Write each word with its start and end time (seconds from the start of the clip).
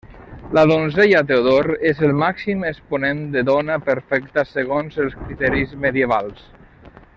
La 0.57 0.61
donzella 0.69 1.19
Teodor 1.31 1.69
és 1.89 2.01
el 2.07 2.13
màxim 2.21 2.65
exponent 2.71 3.21
de 3.37 3.45
dona 3.51 3.77
perfecta 3.91 4.47
segons 4.55 4.99
els 5.05 5.17
criteris 5.21 5.79
medievals. 5.87 6.45